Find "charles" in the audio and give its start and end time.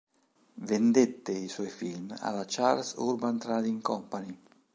2.47-2.95